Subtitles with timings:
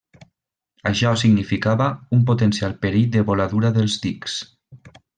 [0.91, 1.87] Això significava
[2.19, 4.43] un potencial perill de voladura dels dics.